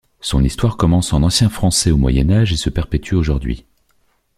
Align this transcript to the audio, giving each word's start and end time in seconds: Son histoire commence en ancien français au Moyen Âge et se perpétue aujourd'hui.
Son 0.19 0.43
histoire 0.43 0.77
commence 0.77 1.13
en 1.13 1.21
ancien 1.21 1.47
français 1.47 1.91
au 1.91 1.97
Moyen 1.97 2.31
Âge 2.31 2.51
et 2.53 2.57
se 2.57 2.71
perpétue 2.71 3.13
aujourd'hui. 3.13 3.65